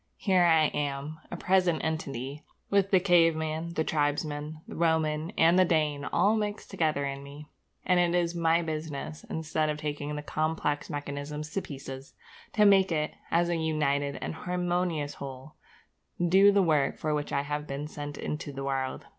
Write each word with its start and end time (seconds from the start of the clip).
Here 0.17 0.45
I 0.45 0.63
am, 0.73 1.19
a 1.29 1.37
present 1.37 1.83
entity, 1.83 2.43
with 2.71 2.89
the 2.89 2.99
caveman, 2.99 3.75
the 3.75 3.83
tribesman, 3.83 4.59
the 4.67 4.73
Roman, 4.75 5.29
and 5.37 5.59
the 5.59 5.63
Dane 5.63 6.05
all 6.05 6.35
mixed 6.35 6.69
up 6.69 6.71
together 6.71 7.05
in 7.05 7.21
me; 7.21 7.49
and 7.85 7.99
it 7.99 8.15
is 8.17 8.33
my 8.33 8.63
business, 8.63 9.23
instead 9.29 9.69
of 9.69 9.77
taking 9.77 10.15
the 10.15 10.23
complex 10.23 10.89
mechanism 10.89 11.43
to 11.43 11.61
pieces, 11.61 12.15
to 12.53 12.65
make 12.65 12.91
it, 12.91 13.13
as 13.29 13.47
a 13.47 13.57
united 13.57 14.17
and 14.23 14.33
harmonious 14.33 15.13
whole, 15.13 15.53
do 16.17 16.51
the 16.51 16.63
work 16.63 16.97
for 16.97 17.13
which 17.13 17.31
I 17.31 17.43
have 17.43 17.67
been 17.67 17.87
sent 17.87 18.17
into 18.17 18.51
the 18.51 18.63
world. 18.63 19.05